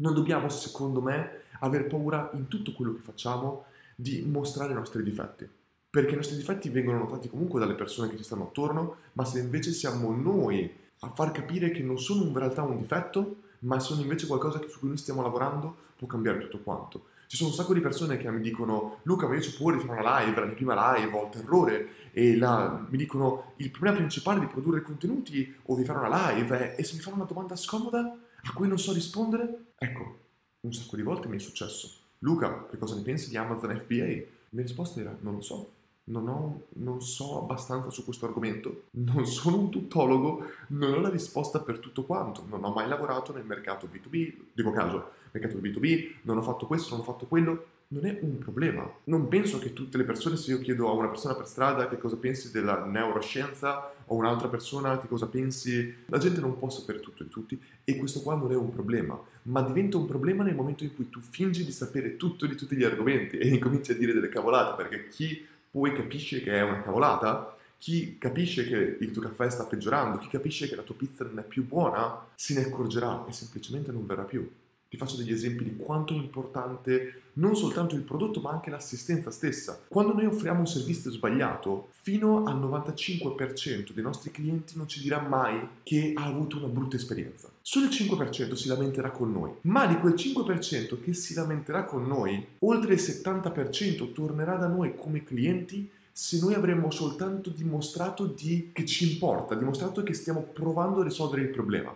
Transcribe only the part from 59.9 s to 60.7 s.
un problema nel